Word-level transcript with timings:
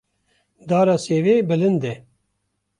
Dara 0.69 0.95
sêvê 1.05 1.35
bilind 1.49 1.83
e. 1.91 1.93